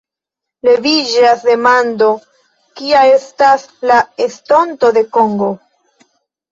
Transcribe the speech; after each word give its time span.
Leviĝas 0.67 1.43
demando: 1.49 2.09
kia 2.81 3.05
estas 3.19 3.67
la 3.93 4.01
estonto 4.29 4.93
de 4.99 5.07
Kongo? 5.19 5.57